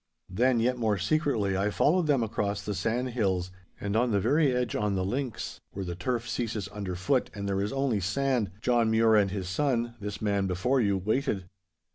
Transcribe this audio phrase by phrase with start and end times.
[0.31, 4.75] 'Then, yet more secretly, I followed them across the sandhills, and on the very edge
[4.75, 9.15] on the links, where the turf ceases underfoot and there is only sand, John Mure
[9.15, 11.45] and his son, this man before you, waited.